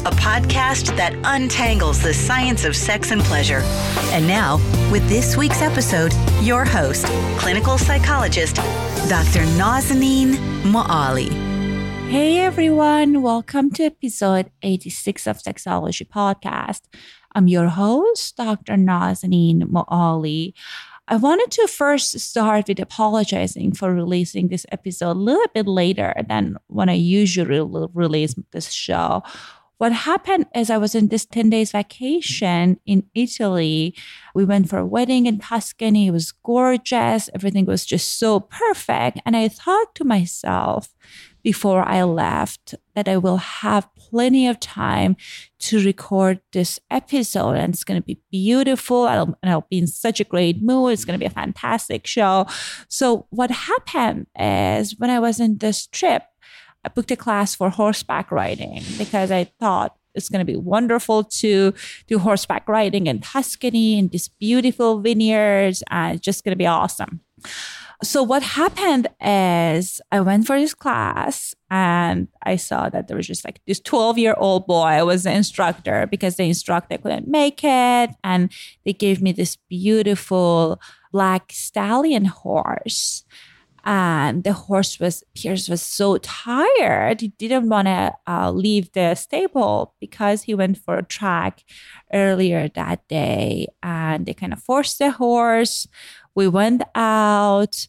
[0.00, 3.62] a podcast that untangles the science of sex and pleasure.
[4.12, 4.56] And now,
[4.92, 7.06] with this week's episode, your host,
[7.38, 8.56] clinical psychologist,
[9.08, 9.44] Dr.
[9.56, 11.30] Nazanin Moali.
[12.08, 16.82] Hey everyone, welcome to episode 86 of Sexology Podcast.
[17.34, 18.74] I'm your host, Dr.
[18.74, 20.54] Nazanin Moali.
[21.10, 26.14] I wanted to first start with apologizing for releasing this episode a little bit later
[26.28, 29.22] than when I usually release this show.
[29.78, 33.94] What happened is I was in this 10 days vacation in Italy.
[34.34, 36.08] We went for a wedding in Tuscany.
[36.08, 37.30] It was gorgeous.
[37.32, 39.20] Everything was just so perfect.
[39.24, 40.88] And I thought to myself,
[41.42, 45.16] before I left that I will have plenty of time
[45.60, 49.06] to record this episode and it's going to be beautiful.
[49.06, 50.92] I'll, and I'll be in such a great mood.
[50.92, 52.46] It's going to be a fantastic show.
[52.88, 56.24] So, what happened is when I was in this trip,
[56.84, 61.24] I booked a class for horseback riding because I thought it's going to be wonderful
[61.24, 61.74] to
[62.06, 66.66] do horseback riding in Tuscany in these beautiful vineyards and it's just going to be
[66.66, 67.20] awesome.
[68.02, 73.26] So what happened is I went for this class and I saw that there was
[73.26, 77.64] just like this 12 year old boy was the instructor because the instructor couldn't make
[77.64, 78.10] it.
[78.22, 78.52] And
[78.84, 80.80] they gave me this beautiful
[81.12, 83.24] black stallion horse.
[83.84, 87.20] And the horse was, Pierce was so tired.
[87.20, 91.64] He didn't want to uh, leave the stable because he went for a track
[92.12, 93.68] earlier that day.
[93.82, 95.86] And they kind of forced the horse
[96.38, 97.88] we went out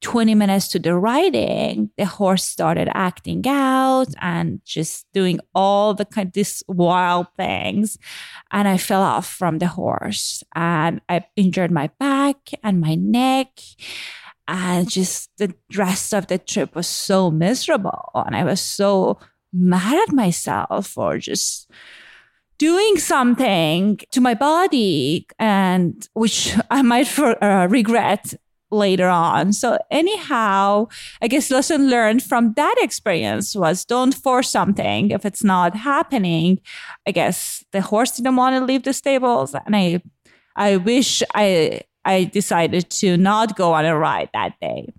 [0.00, 6.06] 20 minutes to the riding, the horse started acting out and just doing all the
[6.06, 7.98] kind of these wild things.
[8.50, 13.48] And I fell off from the horse and I injured my back and my neck.
[14.46, 18.10] And just the rest of the trip was so miserable.
[18.14, 19.18] And I was so
[19.52, 21.70] mad at myself for just
[22.58, 28.34] doing something to my body and which I might for, uh, regret
[28.70, 29.52] later on.
[29.52, 30.88] So anyhow,
[31.22, 36.60] I guess lesson learned from that experience was don't force something if it's not happening.
[37.06, 40.02] I guess the horse didn't want to leave the stables and I
[40.56, 44.92] I wish I I decided to not go on a ride that day.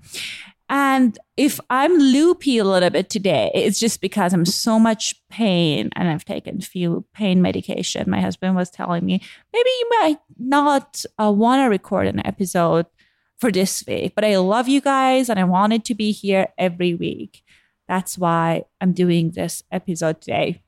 [0.67, 5.91] And if I'm loopy a little bit today, it's just because I'm so much pain
[5.95, 8.09] and I've taken a few pain medication.
[8.09, 9.21] My husband was telling me
[9.53, 12.87] maybe you might not uh, want to record an episode
[13.37, 16.95] for this week, but I love you guys and I wanted to be here every
[16.95, 17.43] week.
[17.87, 20.63] That's why I'm doing this episode today.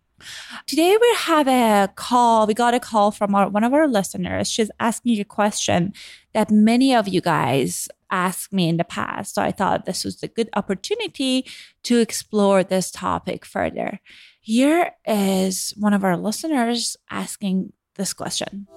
[0.65, 2.47] Today we have a call.
[2.47, 4.49] We got a call from our, one of our listeners.
[4.49, 5.93] She's asking a question
[6.37, 9.33] that many of you guys asked me in the past.
[9.33, 11.47] So I thought this was a good opportunity
[11.81, 13.99] to explore this topic further.
[14.39, 18.67] Here is one of our listeners asking this question.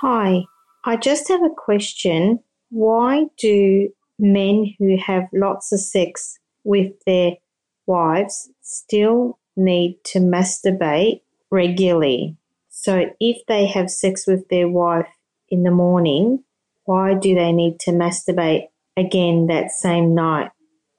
[0.00, 0.44] Hi,
[0.86, 2.38] I just have a question.
[2.70, 7.32] Why do men who have lots of sex with their
[7.84, 11.20] wives still need to masturbate
[11.50, 12.38] regularly.
[12.82, 15.06] So if they have sex with their wife
[15.48, 16.42] in the morning,
[16.84, 20.50] why do they need to masturbate again that same night?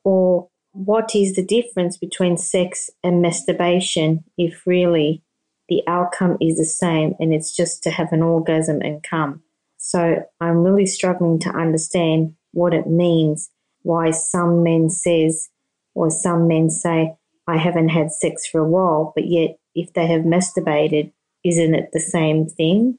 [0.06, 5.24] Or what is the difference between sex and masturbation if really
[5.68, 9.44] the outcome is the same and it's just to have an orgasm and come?
[9.75, 13.50] So I'm really struggling to understand what it means,
[13.81, 15.50] why some men says
[15.95, 20.07] or some men say, I haven't had sex for a while, but yet if they
[20.07, 21.12] have masturbated,
[21.44, 22.98] isn't it the same thing?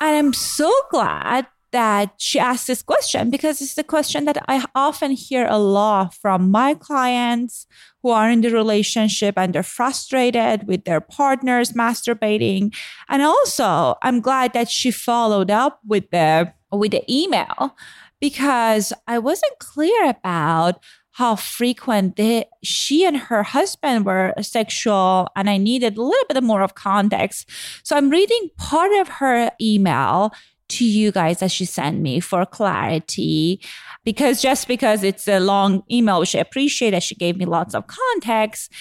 [0.00, 4.64] And I'm so glad that she asked this question because it's the question that I
[4.74, 7.66] often hear a lot from my clients
[8.02, 12.74] who are in the relationship and they're frustrated with their partners masturbating.
[13.08, 17.76] And also, I'm glad that she followed up with the with the email
[18.20, 25.48] because I wasn't clear about how frequent they, she and her husband were sexual and
[25.48, 27.48] i needed a little bit more of context.
[27.82, 30.32] So i'm reading part of her email
[30.68, 33.60] to you guys that she sent me for clarity
[34.04, 37.74] because just because it's a long email which i appreciate that she gave me lots
[37.74, 38.72] of context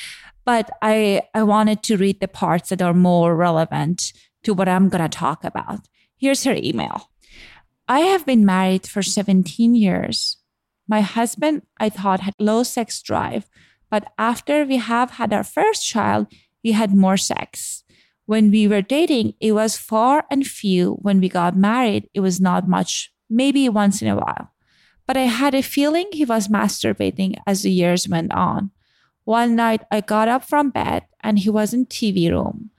[0.46, 4.14] but i i wanted to read the parts that are more relevant
[4.44, 5.88] to what i'm to talk about.
[6.18, 7.10] Here's her email.
[7.88, 10.38] I have been married for 17 years
[10.92, 13.50] my husband, I thought, had low sex drive,
[13.90, 16.28] but after we have had our first child,
[16.66, 17.86] we had more sex.
[18.26, 21.00] When we were dating, it was far and few.
[21.02, 24.52] When we got married, it was not much, maybe once in a while.
[25.08, 28.72] But I had a feeling he was masturbating as the years went on.
[29.24, 32.70] One night, I got up from bed and he was in TV room.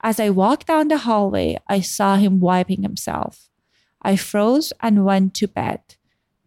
[0.00, 3.50] As I walked down the hallway, I saw him wiping himself.
[4.00, 5.80] I froze and went to bed.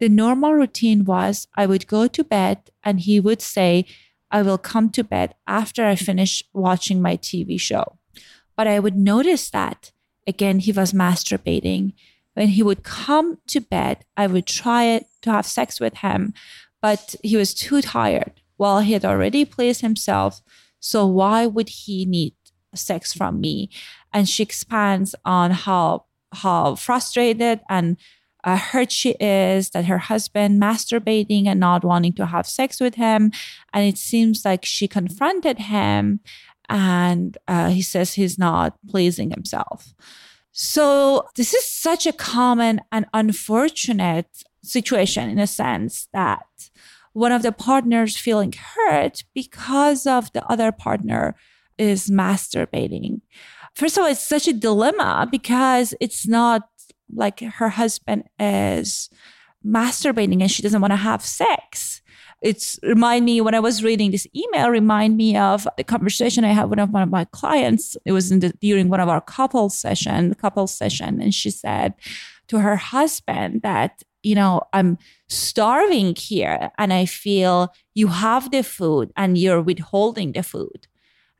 [0.02, 3.86] The normal routine was I would go to bed and he would say,
[4.32, 8.00] I will come to bed after I finish watching my TV show.
[8.56, 9.92] But I would notice that
[10.26, 11.92] again, he was masturbating.
[12.34, 16.34] When he would come to bed, I would try to have sex with him,
[16.80, 18.32] but he was too tired.
[18.58, 20.42] Well, he had already pleased himself.
[20.80, 22.34] So why would he need
[22.74, 23.70] sex from me?
[24.12, 27.98] And she expands on how how frustrated and
[28.44, 32.96] uh, hurt she is that her husband masturbating and not wanting to have sex with
[32.96, 33.32] him.
[33.72, 36.20] And it seems like she confronted him
[36.68, 39.94] and uh, he says he's not pleasing himself.
[40.52, 46.46] So this is such a common and unfortunate situation in a sense that
[47.12, 51.34] one of the partners feeling hurt because of the other partner
[51.78, 53.20] is masturbating.
[53.74, 56.68] First of all, it's such a dilemma because it's not
[57.12, 59.10] like her husband is
[59.64, 62.02] masturbating and she doesn't want to have sex
[62.42, 66.52] it's remind me when I was reading this email, remind me of the conversation I
[66.52, 67.96] had with one of my clients.
[68.04, 71.94] It was the, during one of our couple session, couple session, and she said
[72.48, 74.98] to her husband that you know I'm
[75.28, 80.88] starving here, and I feel you have the food and you're withholding the food,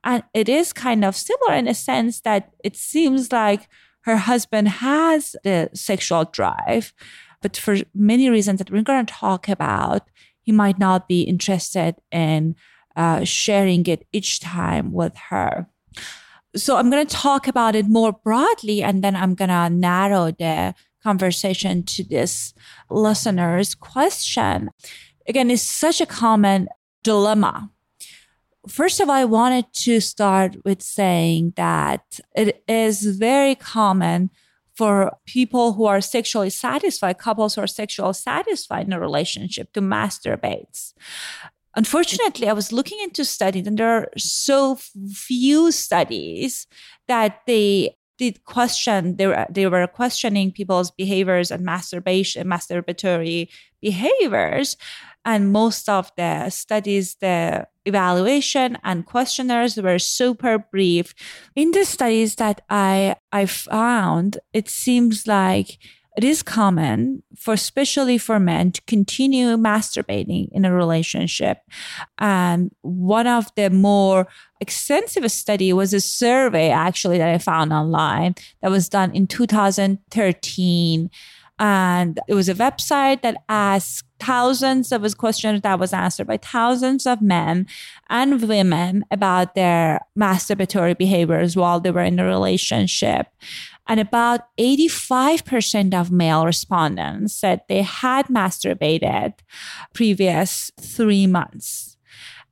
[0.04, 3.68] and it is kind of similar in a sense that it seems like
[4.02, 6.92] her husband has the sexual drive,
[7.40, 10.08] but for many reasons that we're going to talk about,
[10.40, 12.54] he might not be interested in
[12.96, 15.66] uh, sharing it each time with her.
[16.54, 20.30] So I'm going to talk about it more broadly, and then I'm going to narrow
[20.30, 22.54] the conversation to this
[22.90, 24.70] listener's question.
[25.26, 26.68] Again, it's such a common
[27.02, 27.70] dilemma
[28.68, 34.30] First of all, I wanted to start with saying that it is very common
[34.74, 39.80] for people who are sexually satisfied, couples who are sexually satisfied in a relationship to
[39.80, 40.94] masturbate.
[41.74, 44.76] Unfortunately, I was looking into studies and there are so
[45.12, 46.66] few studies
[47.08, 53.48] that they did question they were, they were questioning people's behaviors and masturbation masturbatory
[53.80, 54.76] behaviors
[55.24, 61.14] and most of the studies, the evaluation and questionnaires were super brief.
[61.54, 65.78] In the studies that I, I found, it seems like
[66.16, 71.58] it is common for especially for men to continue masturbating in a relationship
[72.18, 74.28] and one of the more
[74.60, 81.10] extensive study was a survey actually that i found online that was done in 2013
[81.62, 87.06] And it was a website that asked thousands of questions that was answered by thousands
[87.06, 87.68] of men
[88.10, 93.28] and women about their masturbatory behaviors while they were in a relationship.
[93.86, 99.34] And about 85% of male respondents said they had masturbated
[99.94, 101.96] previous three months.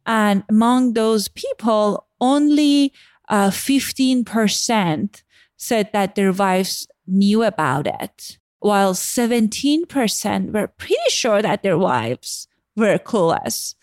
[0.06, 2.92] And among those people, only
[3.28, 5.22] uh, 15%
[5.56, 12.46] said that their wives knew about it, while 17% were pretty sure that their wives
[12.76, 13.74] were clueless.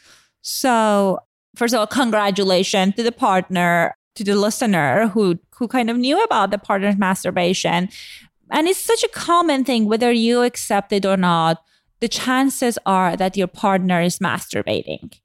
[0.41, 1.19] So,
[1.55, 6.23] first of all, congratulations to the partner, to the listener who, who kind of knew
[6.23, 7.89] about the partner's masturbation.
[8.51, 11.63] And it's such a common thing, whether you accept it or not,
[11.99, 15.19] the chances are that your partner is masturbating.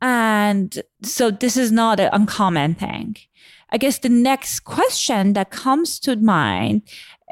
[0.00, 3.16] And so this is not an uncommon thing.
[3.70, 6.82] I guess the next question that comes to mind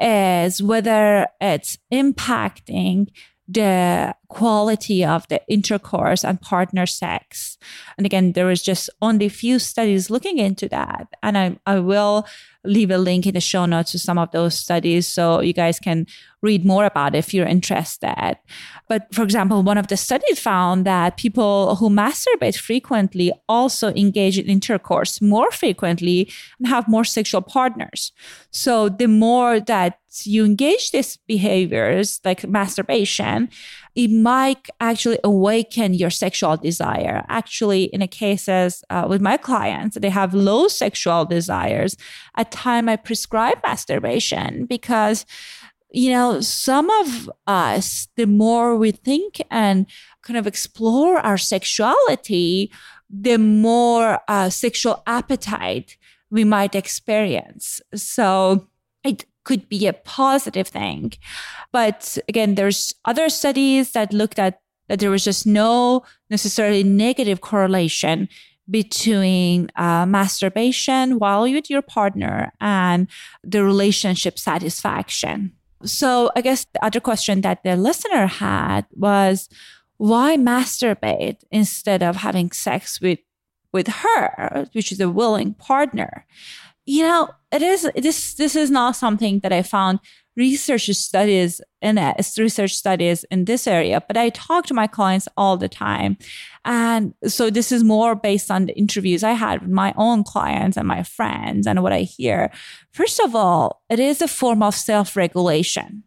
[0.01, 3.07] is whether it's impacting
[3.47, 7.57] the quality of the intercourse and partner sex.
[7.97, 11.07] And again, there is just only few studies looking into that.
[11.21, 12.25] And I, I will
[12.63, 15.79] leave a link in the show notes to some of those studies so you guys
[15.79, 16.05] can
[16.41, 18.37] read more about it if you're interested.
[18.87, 24.37] But for example, one of the studies found that people who masturbate frequently also engage
[24.37, 28.11] in intercourse more frequently and have more sexual partners.
[28.51, 33.49] So the more that you engage these behaviors like masturbation,
[33.95, 37.25] it might actually awaken your sexual desire.
[37.27, 41.97] Actually, in a cases uh, with my clients, they have low sexual desires.
[42.35, 45.25] At time, I prescribe masturbation because
[45.93, 49.85] you know, some of us, the more we think and
[50.21, 52.71] kind of explore our sexuality,
[53.09, 55.97] the more uh, sexual appetite
[56.29, 57.81] we might experience.
[57.93, 58.69] So
[59.03, 61.13] it could be a positive thing.
[61.71, 67.39] But again, there's other studies that looked at that there was just no necessarily negative
[67.41, 68.27] correlation
[68.69, 73.07] between uh, masturbation while you're with your partner and
[73.43, 75.53] the relationship satisfaction.
[75.83, 79.49] So I guess the other question that the listener had was
[79.97, 83.19] why masturbate instead of having sex with
[83.73, 86.25] with her, which is a willing partner?
[86.91, 89.99] You know, it is this this is not something that I found
[90.35, 95.29] research studies in it, research studies in this area, but I talk to my clients
[95.37, 96.17] all the time.
[96.65, 100.75] And so this is more based on the interviews I had with my own clients
[100.75, 102.51] and my friends and what I hear.
[102.91, 106.03] First of all, it is a form of self-regulation.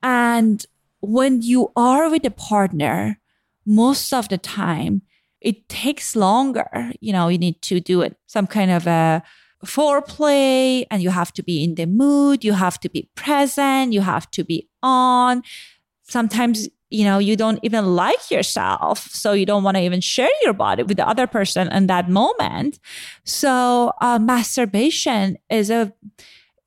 [0.00, 0.64] And
[1.00, 3.18] when you are with a partner,
[3.66, 5.02] most of the time,
[5.40, 6.92] it takes longer.
[7.00, 9.22] You know, you need to do it some kind of a
[9.64, 14.00] foreplay and you have to be in the mood, you have to be present, you
[14.00, 15.42] have to be on.
[16.02, 19.08] Sometimes, you know, you don't even like yourself.
[19.10, 22.08] So you don't want to even share your body with the other person in that
[22.08, 22.78] moment.
[23.24, 25.92] So uh, masturbation is a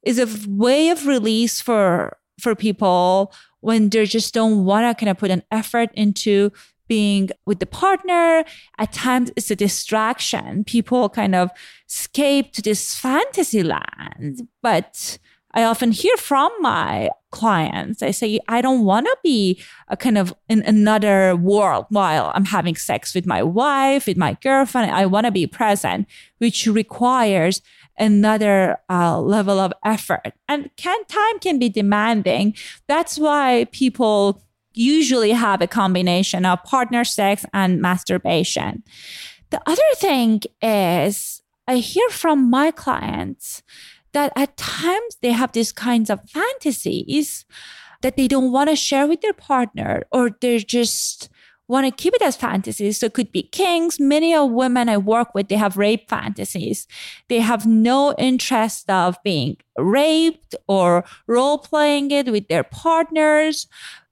[0.04, 5.10] is a way of release for for people when they just don't want to kind
[5.10, 6.52] of put an effort into
[6.88, 8.44] being with the partner.
[8.78, 10.64] At times, it's a distraction.
[10.64, 11.52] People kind of
[11.88, 14.48] escape to this fantasy land.
[14.62, 15.18] But
[15.54, 20.18] I often hear from my clients, I say, I don't want to be a kind
[20.18, 24.92] of in another world while I'm having sex with my wife, with my girlfriend.
[24.92, 27.62] I want to be present, which requires
[27.98, 30.34] another uh, level of effort.
[30.48, 32.56] And can time can be demanding.
[32.88, 34.44] That's why people
[34.78, 38.84] usually have a combination of partner sex and masturbation.
[39.50, 43.64] The other thing is, I hear from my clients
[44.14, 47.46] that at times they have these kinds of fantasies
[48.02, 51.30] that they don't want to share with their partner, or they're just
[51.68, 52.98] want to keep it as fantasies.
[52.98, 54.00] So it could be kinks.
[54.00, 56.88] Many of women I work with, they have rape fantasies.
[57.28, 63.68] They have no interest of being raped or role playing it with their partners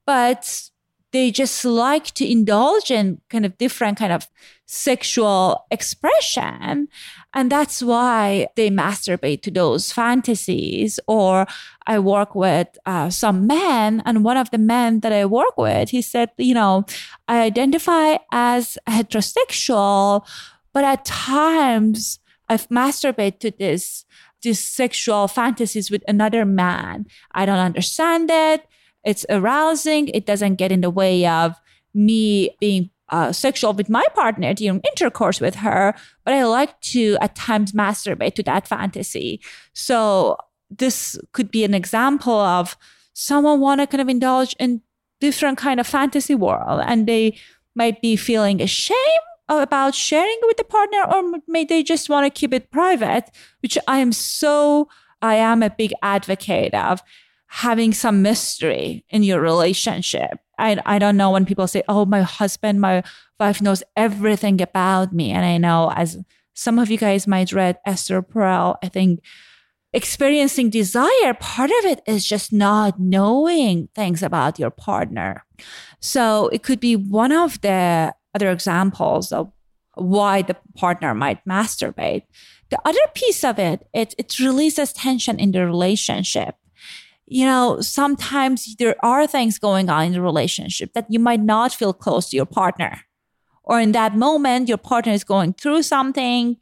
[0.05, 0.69] but
[1.11, 4.27] they just like to indulge in kind of different kind of
[4.65, 6.89] sexual expression.
[7.33, 10.99] And that's why they masturbate to those fantasies.
[11.07, 11.47] Or
[11.87, 15.89] i work with uh, some men and one of the men that i work with
[15.89, 16.83] he said you know
[17.27, 20.27] i identify as heterosexual
[20.73, 22.19] but at times
[22.49, 24.05] i masturbate to this
[24.45, 27.07] these sexual fantasies with another man.
[27.33, 28.65] I don't understand it
[29.05, 30.09] it's arousing.
[30.09, 31.55] It doesn't get in the way of
[31.93, 35.93] me being uh, sexual with my partner during intercourse with her,
[36.23, 39.39] but I like to at times masturbate to that fantasy.
[39.73, 40.37] So
[40.69, 42.75] this could be an example of
[43.13, 44.81] someone want to kind of indulge in
[45.21, 47.37] different kind of fantasy world and they
[47.75, 48.97] might be feeling ashamed
[49.47, 53.29] about sharing with the partner or may they just want to keep it private
[53.61, 54.89] which i am so
[55.21, 57.01] i am a big advocate of
[57.63, 62.21] having some mystery in your relationship I, I don't know when people say oh my
[62.21, 63.03] husband my
[63.39, 66.17] wife knows everything about me and i know as
[66.53, 69.21] some of you guys might read esther perel i think
[69.95, 75.45] experiencing desire, part of it is just not knowing things about your partner.
[76.01, 79.51] So it could be one of the other examples of
[79.95, 82.23] why the partner might masturbate.
[82.69, 86.55] The other piece of it, it, it releases tension in the relationship.
[87.27, 91.73] You know, sometimes there are things going on in the relationship that you might not
[91.73, 93.01] feel close to your partner.
[93.63, 96.57] Or in that moment, your partner is going through something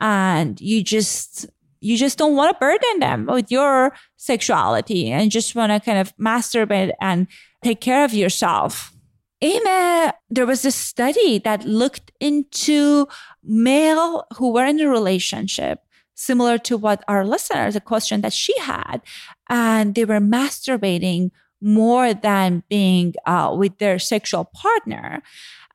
[0.00, 1.46] and you just
[1.80, 5.98] you just don't want to burden them with your sexuality and just want to kind
[5.98, 7.26] of masturbate and
[7.62, 8.92] take care of yourself.
[9.40, 13.06] There was a study that looked into
[13.44, 15.80] male who were in a relationship
[16.14, 19.02] similar to what our listeners, a question that she had,
[19.48, 25.22] and they were masturbating more than being uh, with their sexual partner.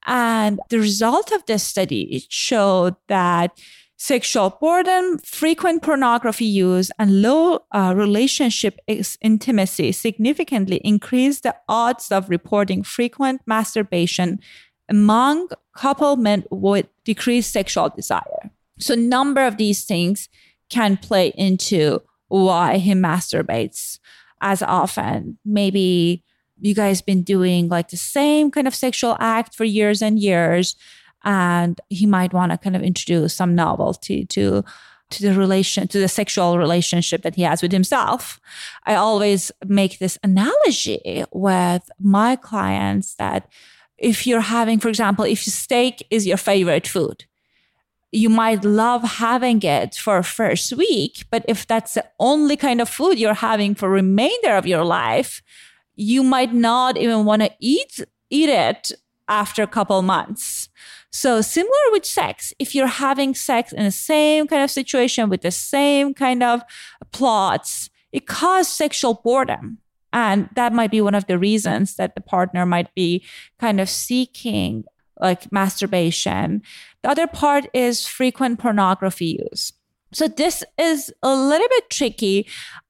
[0.05, 3.57] And the result of this study showed that
[3.97, 12.29] sexual boredom, frequent pornography use, and low uh, relationship intimacy significantly increase the odds of
[12.29, 14.39] reporting frequent masturbation
[14.89, 18.49] among couple men with decreased sexual desire.
[18.79, 20.29] So, number of these things
[20.69, 22.01] can play into
[22.31, 23.99] why he masturbates
[24.41, 25.37] as often.
[25.45, 26.23] Maybe
[26.59, 30.75] you guys been doing like the same kind of sexual act for years and years
[31.23, 34.63] and he might want to kind of introduce some novelty to
[35.09, 38.39] to the relation to the sexual relationship that he has with himself
[38.85, 43.47] i always make this analogy with my clients that
[43.97, 47.25] if you're having for example if steak is your favorite food
[48.11, 52.89] you might love having it for first week but if that's the only kind of
[52.89, 55.41] food you're having for remainder of your life
[55.95, 57.99] you might not even want to eat
[58.29, 58.91] eat it
[59.27, 60.69] after a couple months
[61.11, 65.41] so similar with sex, if you're having sex in the same kind of situation with
[65.41, 66.61] the same kind of
[67.11, 69.79] plots, it causes sexual boredom.
[70.13, 73.25] And that might be one of the reasons that the partner might be
[73.59, 74.85] kind of seeking
[75.19, 76.63] like masturbation.
[77.03, 79.73] The other part is frequent pornography use.
[80.13, 82.47] So this is a little bit tricky.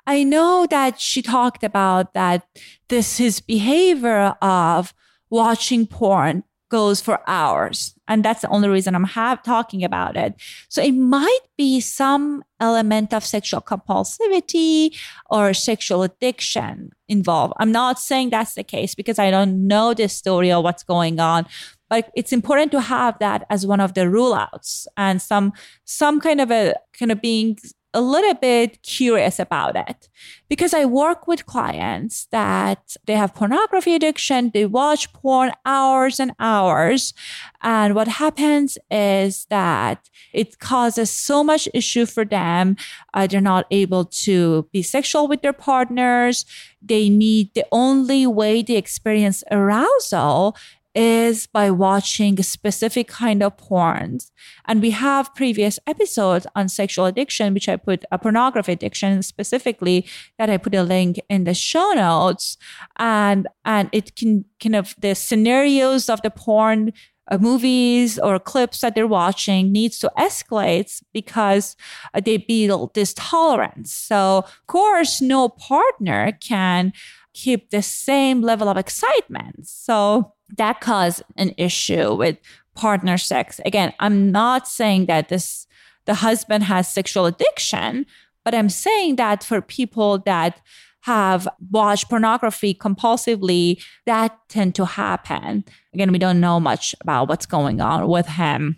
[0.08, 2.48] I know that she talked about that
[2.90, 4.94] this his behavior of
[5.30, 7.94] watching porn goes for hours.
[8.08, 10.34] And that's the only reason I'm have, talking about it.
[10.70, 14.98] So it might be some element of sexual compulsivity
[15.30, 17.54] or sexual addiction involved.
[17.60, 21.20] I'm not saying that's the case because I don't know the story or what's going
[21.20, 21.46] on.
[21.92, 25.52] But it's important to have that as one of the rule outs and some
[25.84, 27.58] some kind of a kind of being
[27.94, 30.08] a little bit curious about it
[30.48, 34.52] because I work with clients that they have pornography addiction.
[34.54, 37.14] They watch porn hours and hours.
[37.62, 42.78] And what happens is that it causes so much issue for them.
[43.14, 46.46] Uh, they're not able to be sexual with their partners.
[46.82, 50.56] They need the only way they experience arousal
[50.94, 54.32] is by watching a specific kind of porns.
[54.66, 60.06] And we have previous episodes on sexual addiction, which I put a pornography addiction specifically
[60.38, 62.58] that I put a link in the show notes.
[62.98, 66.94] And, and it can kind of the scenarios of the porn
[67.30, 71.76] uh, movies or clips that they're watching needs to escalate because
[72.14, 73.94] uh, they build this tolerance.
[73.94, 76.92] So of course, no partner can
[77.34, 79.68] keep the same level of excitement.
[79.68, 82.38] So that caused an issue with
[82.76, 83.60] partner sex.
[83.66, 85.68] Again, I'm not saying that this
[86.06, 88.06] the husband has sexual addiction,
[88.44, 90.60] but I'm saying that for people that
[91.02, 95.64] have watched pornography compulsively, that tend to happen.
[95.94, 98.78] Again, we don't know much about what's going on with him.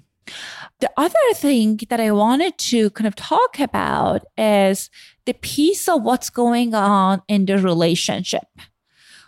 [0.80, 4.90] The other thing that I wanted to kind of talk about is
[5.26, 8.48] the piece of what's going on in the relationship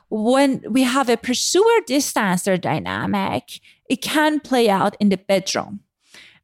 [0.09, 5.81] when we have a pursuer distancer dynamic, it can play out in the bedroom,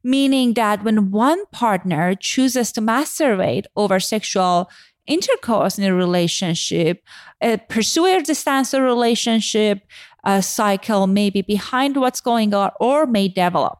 [0.02, 4.70] meaning that when one partner chooses to masturbate over sexual
[5.06, 7.02] intercourse in a relationship,
[7.40, 9.80] a pursuer distancer relationship
[10.24, 13.78] a cycle may be behind what's going on or may develop.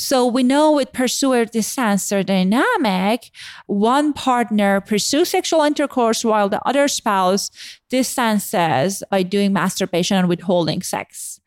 [0.00, 3.30] So we know with pursuer distancer dynamic,
[3.66, 7.50] one partner pursues sexual intercourse while the other spouse
[7.90, 11.38] distances by doing masturbation and withholding sex.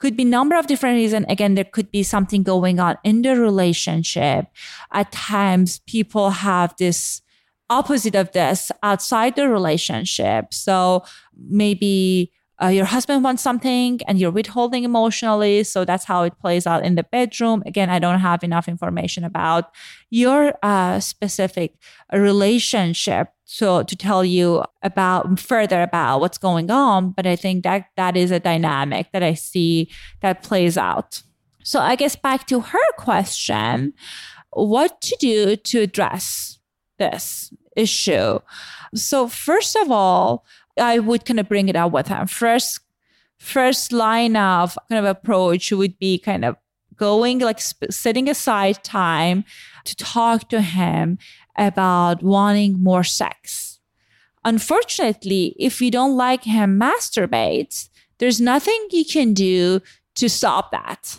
[0.00, 1.26] Could be number of different reasons.
[1.28, 4.46] Again, there could be something going on in the relationship.
[4.90, 7.22] At times, people have this
[7.70, 10.52] opposite of this outside the relationship.
[10.52, 11.04] So
[11.36, 12.32] maybe
[12.62, 15.64] uh, your husband wants something and you're withholding emotionally.
[15.64, 17.62] So that's how it plays out in the bedroom.
[17.66, 19.72] Again, I don't have enough information about
[20.10, 21.74] your uh, specific
[22.12, 27.86] relationship so to tell you about further about what's going on but i think that
[27.96, 31.22] that is a dynamic that i see that plays out
[31.62, 33.92] so i guess back to her question
[34.52, 36.58] what to do to address
[36.98, 38.38] this issue
[38.94, 40.44] so first of all
[40.78, 42.26] I would kind of bring it up with him.
[42.26, 42.80] First,
[43.38, 46.56] first line of kind of approach would be kind of
[46.96, 49.44] going like sp- setting aside time
[49.84, 51.18] to talk to him
[51.56, 53.80] about wanting more sex.
[54.44, 59.80] Unfortunately, if you don't like him masturbate, there's nothing you can do
[60.14, 61.18] to stop that.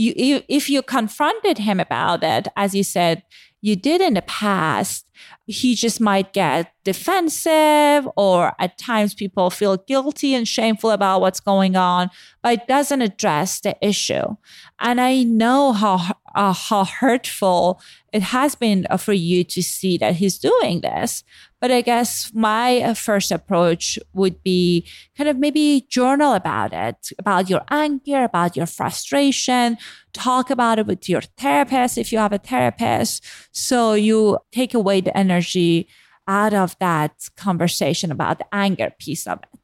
[0.00, 3.22] You, if you confronted him about it, as you said,
[3.60, 5.06] you did in the past,
[5.46, 11.40] he just might get defensive or at times people feel guilty and shameful about what's
[11.40, 12.08] going on
[12.42, 14.36] but it doesn't address the issue.
[14.78, 17.80] And i know how uh, how hurtful
[18.12, 21.24] it has been for you to see that he's doing this
[21.60, 27.12] but I guess my uh, first approach would be kind of maybe journal about it,
[27.18, 29.76] about your anger, about your frustration,
[30.14, 33.24] talk about it with your therapist if you have a therapist.
[33.52, 35.86] So you take away the energy
[36.26, 39.60] out of that conversation about the anger piece of it.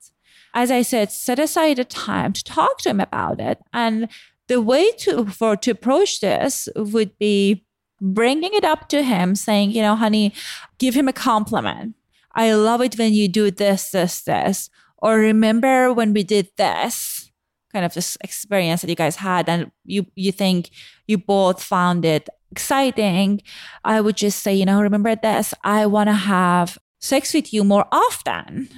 [0.52, 3.58] As I said, set aside a time to talk to him about it.
[3.72, 4.08] And
[4.48, 7.64] the way to for to approach this would be
[8.00, 10.32] bringing it up to him, saying, you know, honey,
[10.78, 11.94] give him a compliment.
[12.34, 14.68] I love it when you do this, this, this.
[14.98, 17.30] Or remember when we did this
[17.72, 20.70] kind of this experience that you guys had and you you think
[21.06, 23.42] you both found it exciting.
[23.84, 25.52] I would just say, you know, remember this.
[25.62, 28.68] I want to have sex with you more often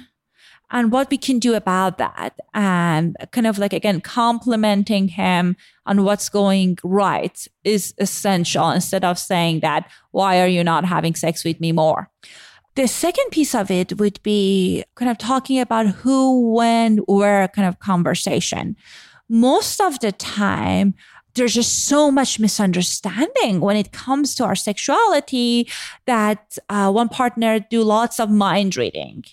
[0.71, 5.55] and what we can do about that and kind of like again complimenting him
[5.85, 11.15] on what's going right is essential instead of saying that why are you not having
[11.15, 12.09] sex with me more?
[12.75, 17.67] The second piece of it would be kind of talking about who when where kind
[17.67, 18.75] of conversation.
[19.27, 20.93] Most of the time
[21.35, 25.67] there's just so much misunderstanding when it comes to our sexuality
[26.05, 29.23] that uh, one partner do lots of mind reading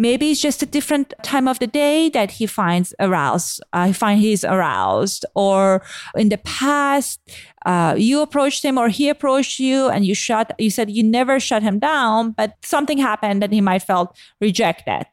[0.00, 3.60] Maybe it's just a different time of the day that he finds aroused.
[3.74, 5.82] Uh, he find he's aroused, or
[6.16, 7.20] in the past,
[7.66, 10.54] uh, you approached him or he approached you, and you shut.
[10.58, 15.04] You said you never shut him down, but something happened that he might felt rejected.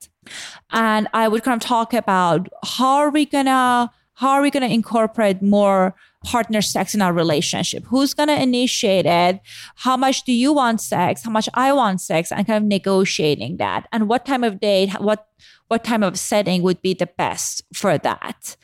[0.72, 4.68] And I would kind of talk about how are we gonna how are we gonna
[4.68, 5.96] incorporate more
[6.28, 7.86] partner sex in our relationship?
[7.86, 9.40] Who's going to initiate it?
[9.76, 11.24] How much do you want sex?
[11.24, 12.32] How much I want sex?
[12.32, 13.88] And kind of negotiating that.
[13.92, 15.28] And what time of day, what,
[15.70, 18.58] what time of setting would be the best for that?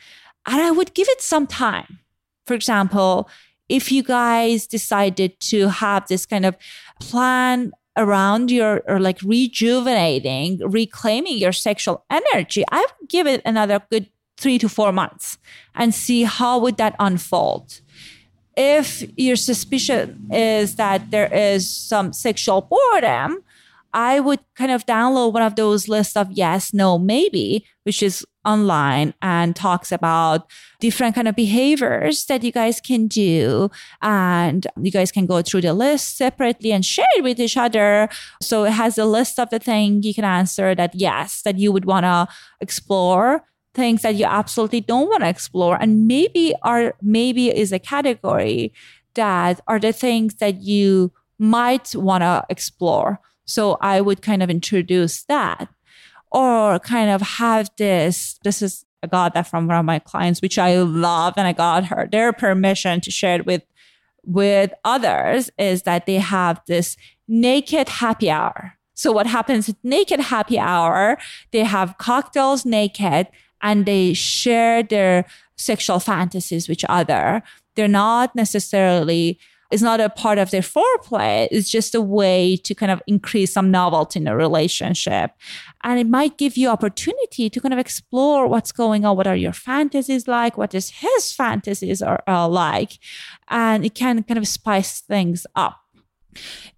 [0.46, 2.00] And I would give it some time.
[2.46, 3.30] For example,
[3.70, 6.58] if you guys decided to have this kind of
[7.00, 13.82] plan around your or like rejuvenating, reclaiming your sexual energy, I would give it another
[13.90, 14.10] good
[14.44, 15.38] three to four months
[15.74, 17.80] and see how would that unfold.
[18.56, 23.44] If your suspicion is that there is some sexual boredom
[23.96, 28.26] i would kind of download one of those lists of yes no maybe which is
[28.46, 33.70] online and talks about different kind of behaviors that you guys can do.
[34.02, 38.10] And you guys can go through the list separately and share it with each other.
[38.42, 41.72] So it has a list of the thing you can answer that yes that you
[41.72, 42.28] would want to
[42.60, 47.80] explore things that you absolutely don't want to explore and maybe are maybe is a
[47.80, 48.74] category
[49.16, 53.20] that are the things that you might want to explore.
[53.46, 55.70] So i would kind of introduce that.
[56.32, 60.42] Or kind of have this this is i got that from one of my clients
[60.42, 63.62] which i love and i got her their permission to share it with
[64.26, 66.96] with others is that they have this
[67.28, 68.74] naked happy hour.
[68.94, 71.18] So what happens at naked happy hour
[71.52, 73.28] they have cocktails naked
[73.64, 77.42] and they share their sexual fantasies with each other.
[77.76, 79.40] They're not necessarily
[79.74, 81.48] it's not a part of their foreplay.
[81.50, 85.32] It's just a way to kind of increase some novelty in a relationship.
[85.84, 89.18] And it might give you opportunity to kind of explore what's going on.
[89.18, 90.60] What are your fantasies like?
[90.60, 93.00] What is his fantasies are, uh, like?
[93.48, 95.80] And it can kind of spice things up.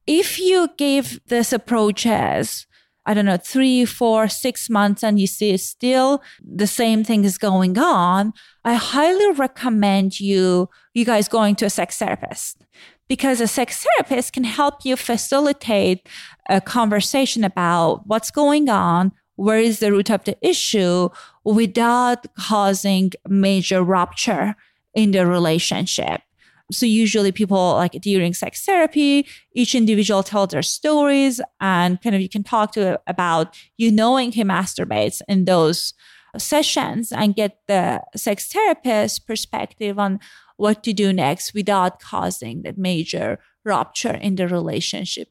[0.08, 2.66] If you give this approaches,
[3.06, 7.38] I don't know, three, four, six months, and you see still the same thing is
[7.38, 12.66] going on, I highly recommend you, you guys going to a sex therapist
[13.08, 16.08] because a sex therapist can help you facilitate
[16.50, 21.10] a conversation about what's going on, where is the root of the issue
[21.44, 24.56] without causing major rupture
[24.94, 26.22] in the relationship.
[26.72, 32.22] So usually people like during sex therapy, each individual tells their stories and kind of
[32.22, 35.94] you can talk to about you knowing he masturbates in those
[36.38, 40.20] sessions and get the sex therapist perspective on
[40.58, 45.28] what to do next without causing that major rupture in the relationship.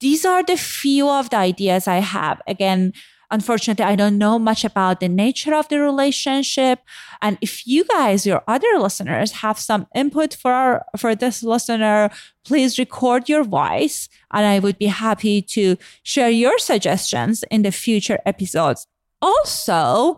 [0.00, 2.40] These are the few of the ideas I have.
[2.46, 2.92] Again,
[3.30, 6.80] Unfortunately, I don't know much about the nature of the relationship.
[7.20, 12.10] And if you guys, your other listeners, have some input for our, for this listener,
[12.44, 17.72] please record your voice, and I would be happy to share your suggestions in the
[17.72, 18.86] future episodes.
[19.20, 20.16] Also,